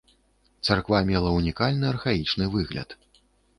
[0.67, 3.01] Царква мела ўнікальны архаічны выгляд.